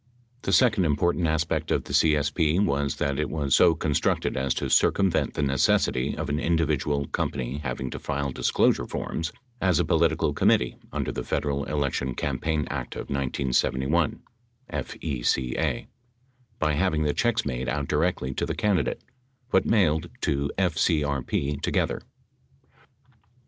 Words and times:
3 0.41 0.41
The 0.49 0.53
second 0.53 0.85
important 0.85 1.27
aspect 1.27 1.69
of 1.69 1.83
the 1.83 1.93
CSP 1.93 2.65
was 2.65 2.95
that 2.95 3.19
it 3.19 3.29
was 3.29 3.55
so 3.55 3.75
con 3.75 3.91
structed 3.91 4.35
as 4.35 4.55
to 4.55 4.67
circumvent 4.67 5.35
the 5.35 5.43
necessity 5.43 6.17
of 6.17 6.27
an 6.27 6.39
individual 6.39 7.05
company 7.09 7.59
hav 7.59 7.79
ing 7.79 7.91
to 7.91 7.99
file 7.99 8.31
disclosure 8.31 8.87
forms 8.87 9.31
as 9.61 9.77
a 9.79 9.85
political 9.85 10.33
committee 10.33 10.75
under 10.91 11.11
the 11.11 11.23
Federal 11.23 11.65
Election 11.65 12.15
Campaign 12.15 12.65
Act 12.71 12.95
of 12.95 13.11
1071 13.11 14.23
(FECA) 14.71 15.85
by 16.57 16.73
having 16.73 17.03
the 17.03 17.13
checks 17.13 17.45
made 17.45 17.69
out 17.69 17.87
directly 17.87 18.33
to 18.33 18.47
the 18.47 18.55
candidate, 18.55 19.03
but 19.51 19.67
mailed 19.67 20.09
to 20.21 20.49
FCRP 20.57 21.61
together. 21.61 22.01